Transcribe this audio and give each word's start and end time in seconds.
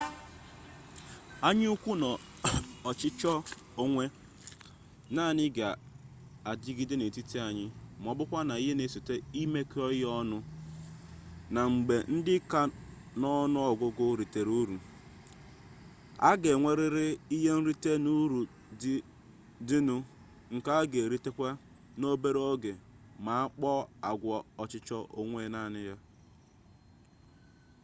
anya 1.47 1.67
ukwu 1.75 1.91
na 2.01 2.09
ọchịchọ 2.89 3.31
onwe 3.83 4.03
naanị 5.15 5.45
ga 5.57 5.67
adịgide 6.49 6.95
n'etiti 6.97 7.37
anyị 7.47 7.65
ma 8.01 8.07
ọbụkwa 8.13 8.39
ihe 8.63 8.73
na-esote 8.77 9.15
imekọ 9.41 9.81
ihe 9.95 10.07
ọnụ 10.21 10.37
na 11.53 11.61
mgbe 11.73 11.95
ndị 12.15 12.35
ka 12.51 12.61
n'ọnụ 13.19 13.59
ọgụgụ 13.71 14.05
ritere 14.19 14.51
uru 14.61 14.77
a 16.29 16.31
ga 16.41 16.49
enwerịrị 16.55 17.05
ihe 17.35 17.49
nrite 17.59 17.91
n'uru 18.03 18.39
dị 19.67 19.77
nụ 19.87 19.95
nke 20.53 20.69
a 20.79 20.83
ga 20.91 20.97
eritenwu 21.05 21.45
n'obere 21.99 22.41
oge 22.51 22.71
ma 23.25 23.33
akpaa 23.45 23.81
agwa 24.09 24.37
ọchịchọ 24.61 24.97
onwe 25.19 25.41
naanị 25.53 25.81